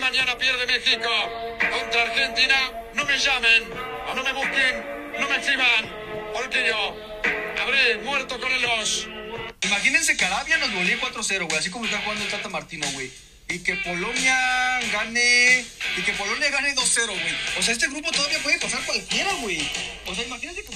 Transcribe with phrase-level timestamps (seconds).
[0.00, 1.10] Mañana pierde México
[1.58, 2.54] contra Argentina.
[2.94, 3.64] No me llamen
[4.08, 4.86] o no me busquen,
[5.18, 5.90] no me escriban,
[6.32, 6.96] porque yo
[7.60, 9.08] habré muerto con el los.
[9.62, 13.10] Imagínense que Arabia nos golea 4-0, güey, así como está jugando el Tata Martino, güey.
[13.48, 15.64] Y que Polonia gane.
[15.96, 17.36] Y que Polonia gane 2-0, güey.
[17.58, 19.68] O sea, este grupo todavía puede pasar cualquiera, güey.
[20.06, 20.75] O sea, imagínense que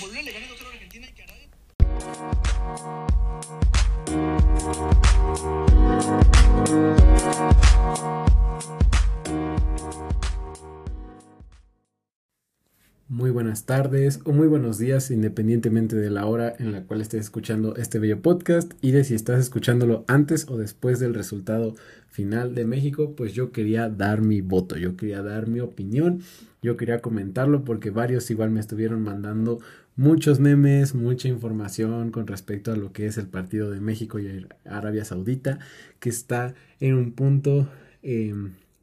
[13.65, 17.99] tardes o muy buenos días, independientemente de la hora en la cual estés escuchando este
[17.99, 21.75] bello podcast y de si estás escuchándolo antes o después del resultado
[22.09, 26.21] final de México, pues yo quería dar mi voto, yo quería dar mi opinión,
[26.63, 29.61] yo quería comentarlo porque varios igual me estuvieron mandando
[29.97, 34.47] muchos memes, mucha información con respecto a lo que es el partido de México y
[34.65, 35.59] Arabia Saudita,
[35.99, 37.69] que está en un punto
[38.03, 38.35] eh,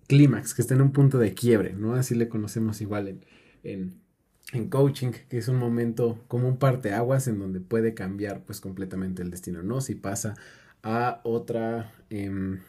[0.08, 1.96] clímax, que está en un punto de quiebre, ¿no?
[1.96, 3.20] Así le conocemos igual
[3.64, 4.07] en
[4.54, 9.22] en coaching, que es un momento como un parteaguas en donde puede cambiar pues completamente
[9.22, 9.82] el destino, ¿no?
[9.82, 10.36] Si pasa
[10.84, 12.60] a otra, eh,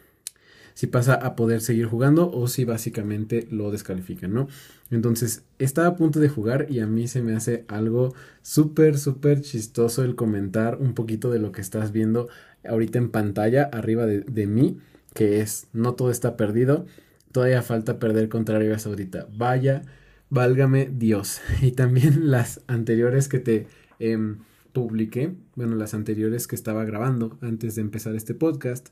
[0.73, 4.47] si pasa a poder seguir jugando o si básicamente lo descalifican, ¿no?
[4.91, 9.41] Entonces, está a punto de jugar y a mí se me hace algo súper, súper
[9.41, 12.27] chistoso el comentar un poquito de lo que estás viendo
[12.67, 14.79] ahorita en pantalla arriba de, de mí,
[15.13, 16.85] que es, no todo está perdido,
[17.31, 19.27] todavía falta perder contra Arabia Saudita.
[19.31, 19.83] Vaya
[20.29, 21.41] Válgame Dios.
[21.61, 23.67] Y también las anteriores que te
[23.99, 24.35] eh,
[24.73, 28.89] publiqué, bueno, las anteriores que estaba grabando antes de empezar este podcast,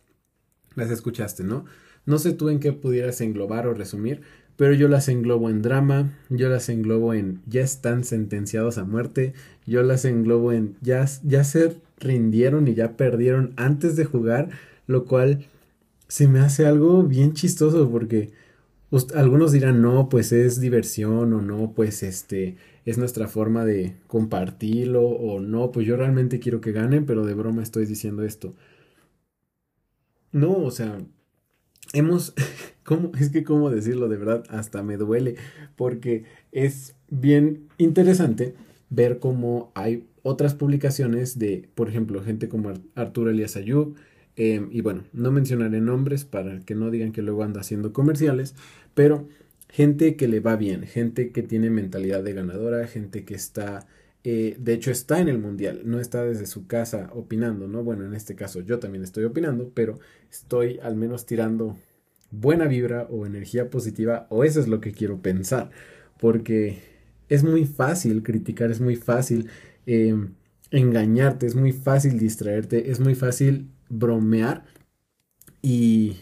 [0.75, 1.65] las escuchaste, ¿no?
[2.05, 4.21] No sé tú en qué pudieras englobar o resumir,
[4.55, 9.33] pero yo las englobo en drama, yo las englobo en ya están sentenciados a muerte,
[9.65, 14.49] yo las englobo en ya, ya se rindieron y ya perdieron antes de jugar,
[14.87, 15.47] lo cual
[16.07, 18.31] se me hace algo bien chistoso porque
[19.15, 25.03] algunos dirán, no, pues es diversión o no, pues este es nuestra forma de compartirlo
[25.03, 28.55] o no, pues yo realmente quiero que ganen, pero de broma estoy diciendo esto.
[30.31, 30.99] No, o sea,
[31.93, 32.33] hemos,
[32.83, 33.11] ¿cómo?
[33.19, 35.35] Es que cómo decirlo de verdad, hasta me duele,
[35.75, 38.55] porque es bien interesante
[38.89, 43.95] ver cómo hay otras publicaciones de, por ejemplo, gente como Arturo Elias Ayub,
[44.37, 48.55] eh, y bueno, no mencionaré nombres para que no digan que luego anda haciendo comerciales,
[48.97, 49.27] pero
[49.69, 53.85] gente que le va bien, gente que tiene mentalidad de ganadora, gente que está,
[54.23, 57.83] eh, de hecho está en el mundial, no está desde su casa opinando, ¿no?
[57.83, 59.99] Bueno, en este caso yo también estoy opinando, pero
[60.31, 61.77] estoy al menos tirando
[62.31, 65.69] buena vibra o energía positiva, o eso es lo que quiero pensar,
[66.19, 66.79] porque
[67.29, 69.47] es muy fácil criticar, es muy fácil
[69.85, 70.15] eh,
[70.71, 74.65] engañarte, es muy fácil distraerte, es muy fácil bromear
[75.61, 76.17] y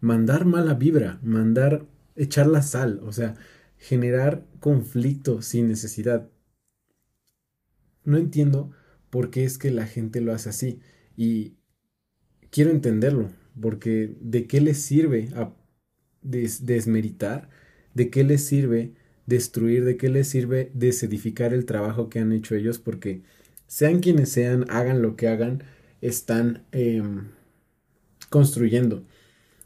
[0.00, 3.36] mandar mala vibra, mandar echar la sal, o sea,
[3.78, 6.28] generar conflicto sin necesidad.
[8.04, 8.72] No entiendo
[9.10, 10.80] por qué es que la gente lo hace así
[11.16, 11.54] y
[12.50, 13.30] quiero entenderlo,
[13.60, 15.54] porque ¿de qué les sirve a
[16.22, 17.48] desmeritar?
[17.94, 18.94] ¿De qué les sirve
[19.26, 19.84] destruir?
[19.84, 22.78] ¿De qué les sirve desedificar el trabajo que han hecho ellos?
[22.78, 23.22] Porque
[23.66, 25.62] sean quienes sean, hagan lo que hagan,
[26.00, 27.28] están em,
[28.30, 29.04] construyendo,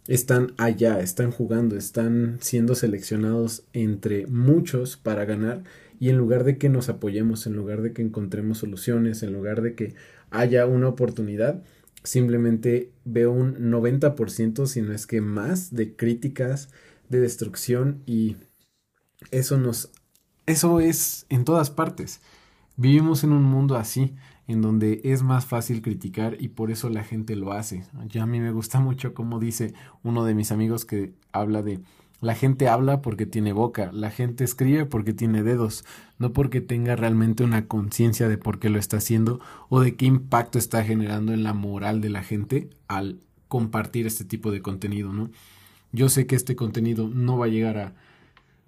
[0.07, 5.63] están allá, están jugando, están siendo seleccionados entre muchos para ganar.
[5.99, 9.63] Y en lugar de que nos apoyemos, en lugar de que encontremos soluciones, en lugar
[9.63, 9.95] de que
[10.31, 11.63] haya una oportunidad,
[12.03, 16.69] simplemente veo un 90%, si no es que más, de críticas,
[17.09, 18.03] de destrucción.
[18.07, 18.37] Y
[19.31, 19.91] eso nos...
[20.47, 22.21] Eso es en todas partes.
[22.77, 24.15] Vivimos en un mundo así
[24.47, 27.85] en donde es más fácil criticar y por eso la gente lo hace.
[28.09, 31.81] Ya a mí me gusta mucho como dice uno de mis amigos que habla de
[32.21, 35.85] la gente habla porque tiene boca, la gente escribe porque tiene dedos,
[36.19, 40.07] no porque tenga realmente una conciencia de por qué lo está haciendo o de qué
[40.07, 45.13] impacto está generando en la moral de la gente al compartir este tipo de contenido,
[45.13, 45.29] ¿no?
[45.93, 47.93] Yo sé que este contenido no va a llegar a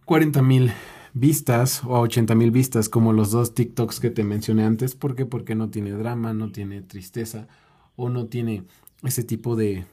[0.05, 0.73] 40 mil
[1.17, 4.95] vistas o a 80 mil vistas como los dos TikToks que te mencioné antes.
[4.95, 5.25] ¿Por qué?
[5.25, 7.49] Porque no tiene drama, no tiene tristeza
[7.97, 8.65] o no tiene
[9.03, 9.87] ese tipo de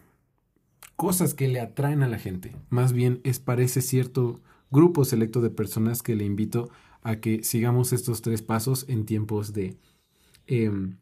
[0.97, 2.57] cosas que le atraen a la gente.
[2.69, 6.69] Más bien es para ese cierto grupo selecto de personas que le invito
[7.03, 9.77] a que sigamos estos tres pasos en tiempos de...
[10.45, 10.97] Em,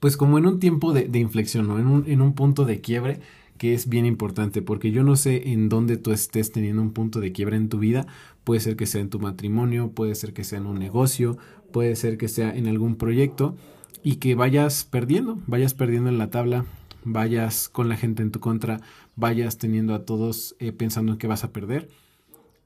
[0.00, 1.78] pues como en un tiempo de, de inflexión, ¿no?
[1.78, 3.20] En un, en un punto de quiebre
[3.56, 7.20] que es bien importante porque yo no sé en dónde tú estés teniendo un punto
[7.20, 8.06] de quiebra en tu vida,
[8.44, 11.38] puede ser que sea en tu matrimonio, puede ser que sea en un negocio,
[11.72, 13.56] puede ser que sea en algún proyecto
[14.02, 16.64] y que vayas perdiendo, vayas perdiendo en la tabla,
[17.04, 18.80] vayas con la gente en tu contra,
[19.14, 21.88] vayas teniendo a todos eh, pensando en que vas a perder.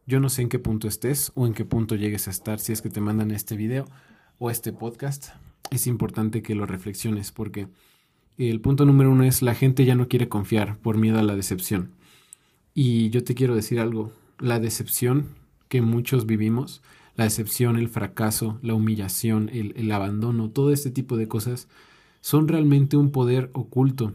[0.07, 2.73] Yo no sé en qué punto estés o en qué punto llegues a estar si
[2.73, 3.87] es que te mandan este video
[4.39, 5.29] o este podcast.
[5.71, 7.69] Es importante que lo reflexiones porque
[8.49, 11.37] el punto número uno es la gente ya no quiere confiar por miedo a la
[11.37, 11.91] decepción.
[12.75, 15.27] Y yo te quiero decir algo, la decepción
[15.69, 16.83] que muchos vivimos,
[17.17, 21.69] la decepción, el fracaso, la humillación, el, el abandono, todo este tipo de cosas
[22.21, 24.15] son realmente un poder oculto.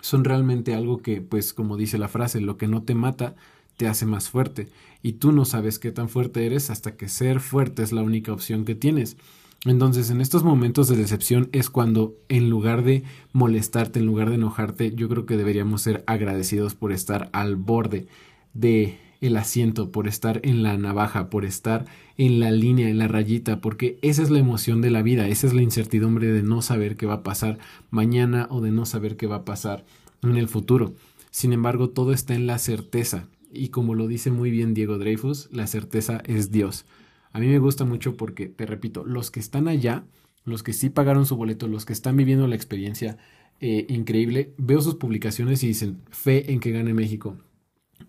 [0.00, 3.36] Son realmente algo que, pues como dice la frase, lo que no te mata
[3.76, 4.68] te hace más fuerte.
[5.02, 8.32] Y tú no sabes qué tan fuerte eres hasta que ser fuerte es la única
[8.32, 9.16] opción que tienes.
[9.66, 13.02] Entonces, en estos momentos de decepción es cuando, en lugar de
[13.32, 18.06] molestarte, en lugar de enojarte, yo creo que deberíamos ser agradecidos por estar al borde
[18.54, 21.84] de el asiento, por estar en la navaja, por estar
[22.16, 25.46] en la línea, en la rayita, porque esa es la emoción de la vida, esa
[25.46, 27.58] es la incertidumbre de no saber qué va a pasar
[27.90, 29.84] mañana o de no saber qué va a pasar
[30.22, 30.94] en el futuro.
[31.30, 35.50] Sin embargo, todo está en la certeza, y como lo dice muy bien Diego Dreyfus,
[35.52, 36.86] la certeza es Dios.
[37.32, 40.04] A mí me gusta mucho porque, te repito, los que están allá,
[40.44, 43.18] los que sí pagaron su boleto, los que están viviendo la experiencia
[43.60, 47.36] eh, increíble, veo sus publicaciones y dicen, fe en que gane México,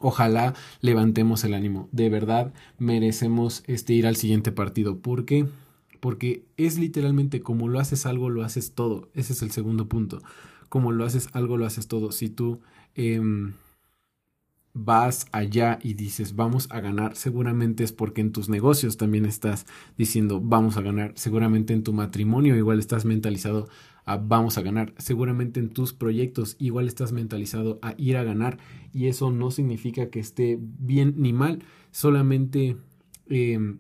[0.02, 1.88] Ojalá levantemos el ánimo.
[1.92, 5.00] De verdad merecemos este ir al siguiente partido.
[5.00, 5.46] ¿Por qué?
[6.00, 9.10] Porque es literalmente como lo haces algo, lo haces todo.
[9.14, 10.22] Ese es el segundo punto.
[10.70, 12.12] Como lo haces algo, lo haces todo.
[12.12, 12.62] Si tú
[12.96, 13.54] em,
[14.74, 19.66] vas allá y dices vamos a ganar, seguramente es porque en tus negocios también estás
[19.98, 21.14] diciendo vamos a ganar.
[21.16, 23.68] Seguramente en tu matrimonio igual estás mentalizado
[24.18, 24.94] vamos a ganar.
[24.98, 28.58] Seguramente en tus proyectos igual estás mentalizado a ir a ganar
[28.94, 32.78] y eso no significa que esté bien ni mal, solamente
[33.28, 33.80] em,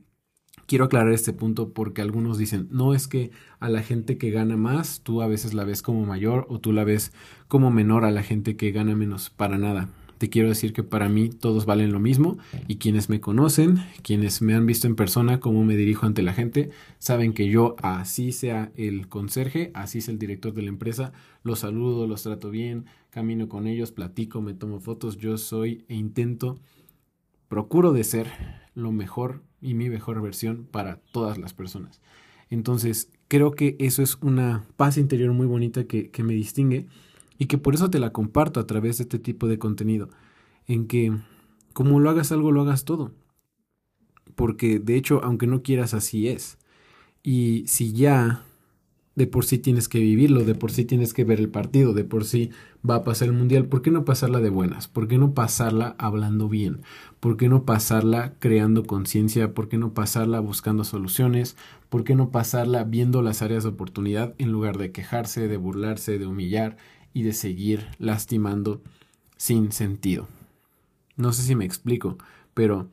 [0.67, 4.57] quiero aclarar este punto porque algunos dicen, no es que a la gente que gana
[4.57, 7.11] más, tú a veces la ves como mayor o tú la ves
[7.47, 9.89] como menor a la gente que gana menos, para nada.
[10.21, 12.37] Te quiero decir que para mí todos valen lo mismo
[12.67, 16.31] y quienes me conocen, quienes me han visto en persona, cómo me dirijo ante la
[16.31, 16.69] gente,
[16.99, 21.57] saben que yo así sea el conserje, así es el director de la empresa, los
[21.57, 26.59] saludo, los trato bien, camino con ellos, platico, me tomo fotos, yo soy e intento,
[27.47, 28.27] procuro de ser
[28.75, 31.99] lo mejor y mi mejor versión para todas las personas.
[32.51, 36.85] Entonces, creo que eso es una paz interior muy bonita que, que me distingue
[37.41, 40.09] y que por eso te la comparto a través de este tipo de contenido,
[40.67, 41.11] en que
[41.73, 43.13] como lo hagas algo, lo hagas todo.
[44.35, 46.59] Porque de hecho, aunque no quieras, así es.
[47.23, 48.43] Y si ya
[49.15, 52.03] de por sí tienes que vivirlo, de por sí tienes que ver el partido, de
[52.03, 52.51] por sí
[52.87, 54.87] va a pasar el mundial, ¿por qué no pasarla de buenas?
[54.87, 56.81] ¿Por qué no pasarla hablando bien?
[57.19, 59.55] ¿Por qué no pasarla creando conciencia?
[59.55, 61.57] ¿Por qué no pasarla buscando soluciones?
[61.89, 66.19] ¿Por qué no pasarla viendo las áreas de oportunidad en lugar de quejarse, de burlarse,
[66.19, 66.77] de humillar
[67.13, 68.81] y de seguir lastimando
[69.37, 70.27] sin sentido.
[71.17, 72.17] No sé si me explico,
[72.53, 72.89] pero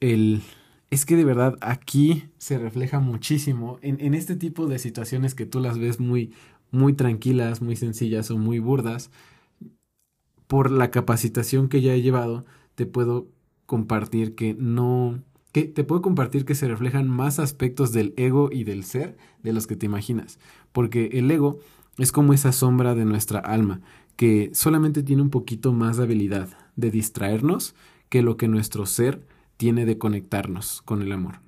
[0.00, 0.42] el...
[0.90, 5.44] Es que de verdad aquí se refleja muchísimo en, en este tipo de situaciones que
[5.44, 6.32] tú las ves muy,
[6.70, 9.10] muy tranquilas, muy sencillas o muy burdas.
[10.46, 13.28] Por la capacitación que ya he llevado, te puedo
[13.66, 15.22] compartir que no,
[15.52, 19.52] que te puedo compartir que se reflejan más aspectos del ego y del ser de
[19.52, 20.38] los que te imaginas.
[20.72, 21.58] Porque el ego
[21.98, 23.80] es como esa sombra de nuestra alma,
[24.16, 27.74] que solamente tiene un poquito más de habilidad de distraernos
[28.08, 31.40] que lo que nuestro ser tiene de conectarnos con el amor.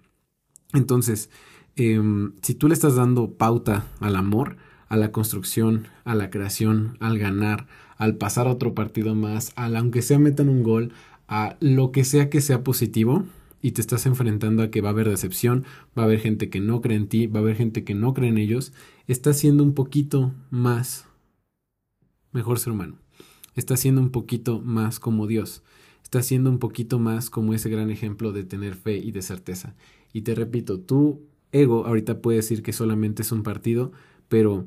[0.73, 1.31] Entonces,
[1.77, 4.57] em, si tú le estás dando pauta al amor,
[4.89, 9.77] a la construcción, a la creación, al ganar, al pasar a otro partido más, al
[9.77, 10.93] aunque sea metan un gol,
[11.29, 13.25] a lo que sea que sea positivo,
[13.62, 15.64] y te estás enfrentando a que va a haber decepción,
[15.99, 18.14] va a haber gente que no cree en ti, va a haber gente que no
[18.14, 18.73] cree en ellos,
[19.07, 21.07] estás siendo un poquito más
[22.33, 22.97] mejor ser humano.
[23.55, 25.62] Estás siendo un poquito más como Dios.
[26.02, 29.75] Estás siendo un poquito más como ese gran ejemplo de tener fe y de certeza.
[30.12, 33.93] Y te repito, tu ego ahorita puede decir que solamente es un partido,
[34.29, 34.67] pero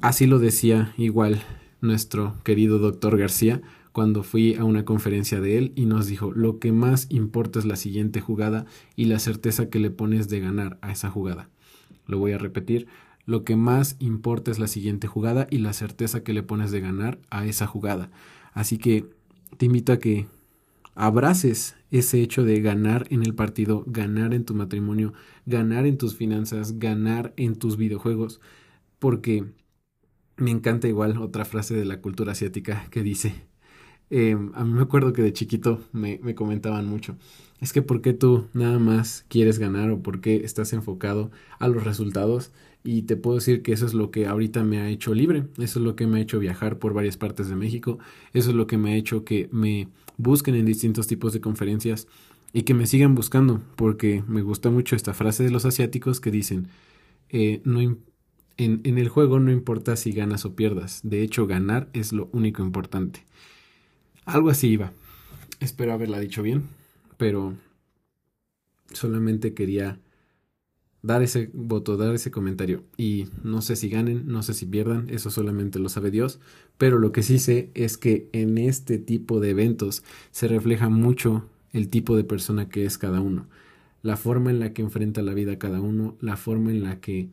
[0.00, 1.42] así lo decía igual
[1.80, 3.62] nuestro querido doctor García
[3.96, 7.64] cuando fui a una conferencia de él y nos dijo, lo que más importa es
[7.64, 11.48] la siguiente jugada y la certeza que le pones de ganar a esa jugada.
[12.04, 12.88] Lo voy a repetir,
[13.24, 16.80] lo que más importa es la siguiente jugada y la certeza que le pones de
[16.80, 18.10] ganar a esa jugada.
[18.52, 19.08] Así que
[19.56, 20.26] te invito a que
[20.94, 25.14] abraces ese hecho de ganar en el partido, ganar en tu matrimonio,
[25.46, 28.42] ganar en tus finanzas, ganar en tus videojuegos,
[28.98, 29.46] porque
[30.36, 33.46] me encanta igual otra frase de la cultura asiática que dice,
[34.10, 37.16] Em, a mí me acuerdo que de chiquito me, me, comentaban mucho.
[37.60, 41.68] Es que ¿por qué tú nada más quieres ganar o por qué estás enfocado a
[41.68, 42.52] los resultados
[42.84, 45.80] Y te puedo decir que eso es lo que ahorita me ha hecho libre, eso
[45.80, 47.98] es lo que me ha hecho viajar por varias partes de México,
[48.32, 52.06] eso es lo que me ha hecho que me busquen en distintos tipos de conferencias
[52.52, 56.30] y que me sigan buscando, porque me gusta mucho esta frase de los asiáticos que
[56.30, 56.68] dicen,
[57.30, 62.12] eh, en, en el juego no importa si ganas o pierdas, de hecho ganar es
[62.12, 63.24] lo único importante.
[64.26, 64.92] Algo así iba.
[65.60, 66.64] Espero haberla dicho bien,
[67.16, 67.54] pero
[68.92, 69.98] solamente quería
[71.02, 72.82] dar ese voto, dar ese comentario.
[72.96, 76.40] Y no sé si ganen, no sé si pierdan, eso solamente lo sabe Dios.
[76.76, 80.02] Pero lo que sí sé es que en este tipo de eventos
[80.32, 83.46] se refleja mucho el tipo de persona que es cada uno.
[84.02, 87.28] La forma en la que enfrenta la vida cada uno, la forma en la que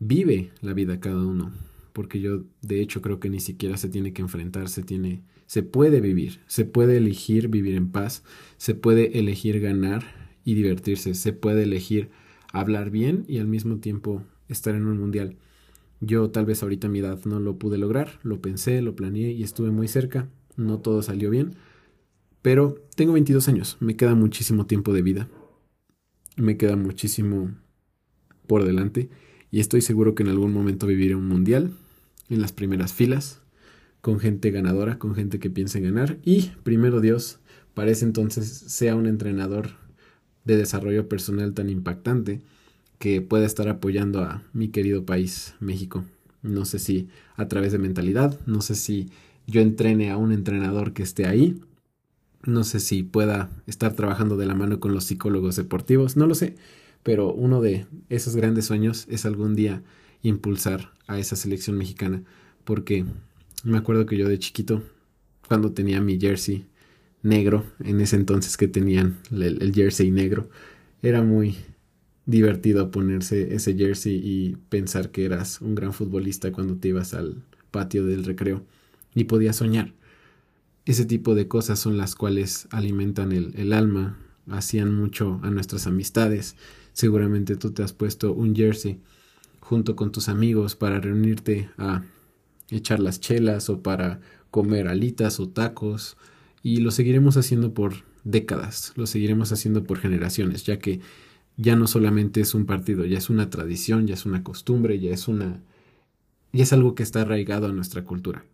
[0.00, 1.52] vive la vida cada uno.
[1.92, 5.62] Porque yo de hecho creo que ni siquiera se tiene que enfrentar, se tiene, se
[5.62, 8.22] puede vivir, se puede elegir vivir en paz,
[8.58, 10.04] se puede elegir ganar
[10.44, 12.10] y divertirse, se puede elegir
[12.52, 15.36] hablar bien y al mismo tiempo estar en un mundial.
[16.02, 19.32] Yo tal vez ahorita a mi edad no lo pude lograr, lo pensé, lo planeé
[19.32, 21.54] y estuve muy cerca, no todo salió bien,
[22.42, 25.28] pero tengo 22 años, me queda muchísimo tiempo de vida,
[26.36, 27.54] me queda muchísimo
[28.46, 29.08] por delante
[29.50, 31.72] y estoy seguro que en algún momento viviré un mundial
[32.28, 33.40] en las primeras filas,
[34.00, 37.40] con gente ganadora, con gente que piense ganar y, primero Dios,
[37.74, 39.70] para ese entonces sea un entrenador
[40.44, 42.40] de desarrollo personal tan impactante
[42.98, 46.04] que pueda estar apoyando a mi querido país, México.
[46.42, 49.10] No sé si a través de mentalidad, no sé si
[49.46, 51.60] yo entrene a un entrenador que esté ahí,
[52.44, 56.34] no sé si pueda estar trabajando de la mano con los psicólogos deportivos, no lo
[56.34, 56.56] sé,
[57.02, 59.82] pero uno de esos grandes sueños es algún día
[60.22, 62.22] impulsar a esa selección mexicana,
[62.64, 63.04] porque
[63.64, 64.82] me acuerdo que yo de chiquito,
[65.46, 66.66] cuando tenía mi jersey,
[67.22, 70.48] negro, en ese entonces que tenían el, jersey negro,
[71.02, 71.56] era muy
[72.26, 77.42] divertido ponerse ese jersey y pensar que eras un gran futbolista cuando te ibas al
[77.70, 78.64] patio del recreo
[79.14, 79.94] y podías soñar.
[80.84, 85.86] Ese tipo de cosas son las cuales alimentan el, el alma, hacían mucho a nuestras
[85.86, 86.56] amistades.
[86.92, 89.00] Seguramente tú te has puesto un jersey
[89.60, 92.04] junto con tus amigos para reunirte a
[92.70, 94.20] echar las chelas o para
[94.50, 96.16] comer alitas o tacos
[96.62, 101.00] y lo seguiremos haciendo por décadas, lo seguiremos haciendo por generaciones, ya que
[101.56, 105.12] ya no solamente es un partido, ya es una tradición, ya es una costumbre, ya
[105.12, 105.62] es una
[106.52, 108.44] ya es algo que está arraigado a nuestra cultura.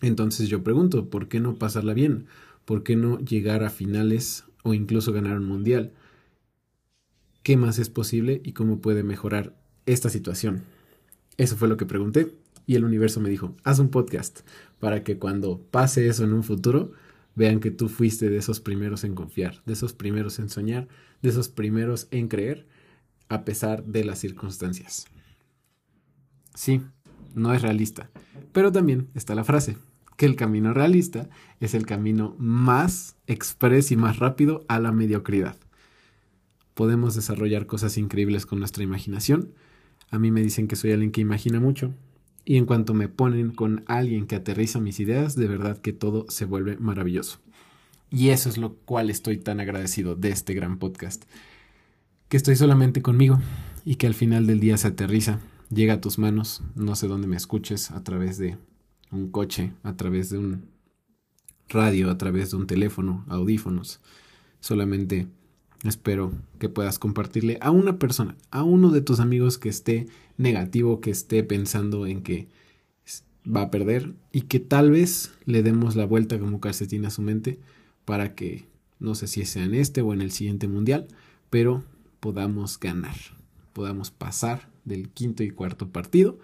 [0.00, 2.26] Entonces yo pregunto, ¿por qué no pasarla bien?
[2.64, 5.92] ¿Por qué no llegar a finales o incluso ganar un mundial?
[7.42, 9.54] ¿Qué más es posible y cómo puede mejorar
[9.84, 10.62] esta situación?
[11.36, 12.34] Eso fue lo que pregunté
[12.70, 14.42] y el universo me dijo, haz un podcast
[14.78, 16.92] para que cuando pase eso en un futuro,
[17.34, 20.86] vean que tú fuiste de esos primeros en confiar, de esos primeros en soñar,
[21.20, 22.68] de esos primeros en creer,
[23.28, 25.08] a pesar de las circunstancias.
[26.54, 26.80] Sí,
[27.34, 28.08] no es realista,
[28.52, 29.76] pero también está la frase,
[30.16, 35.56] que el camino realista es el camino más express y más rápido a la mediocridad.
[36.74, 39.54] Podemos desarrollar cosas increíbles con nuestra imaginación.
[40.08, 41.96] A mí me dicen que soy alguien que imagina mucho,
[42.50, 46.26] y en cuanto me ponen con alguien que aterriza mis ideas, de verdad que todo
[46.30, 47.38] se vuelve maravilloso.
[48.10, 51.26] Y eso es lo cual estoy tan agradecido de este gran podcast.
[52.28, 53.38] Que estoy solamente conmigo
[53.84, 55.38] y que al final del día se aterriza,
[55.72, 58.58] llega a tus manos, no sé dónde me escuches, a través de
[59.12, 60.64] un coche, a través de un
[61.68, 64.00] radio, a través de un teléfono, audífonos.
[64.58, 65.28] Solamente
[65.84, 70.06] espero que puedas compartirle a una persona, a uno de tus amigos que esté
[70.36, 72.48] negativo que esté pensando en que
[73.46, 77.22] va a perder y que tal vez le demos la vuelta como calcetín a su
[77.22, 77.58] mente
[78.04, 78.66] para que
[78.98, 81.08] no sé si sea en este o en el siguiente mundial,
[81.48, 81.84] pero
[82.20, 83.16] podamos ganar,
[83.72, 86.38] podamos pasar del quinto y cuarto partido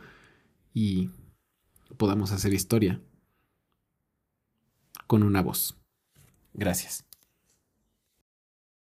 [0.73, 1.11] y
[1.97, 3.01] podamos hacer historia
[5.07, 5.77] con una voz.
[6.55, 7.05] Gracias.